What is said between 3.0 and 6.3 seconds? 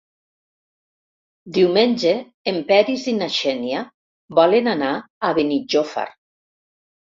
i na Xènia volen anar a Benijòfar.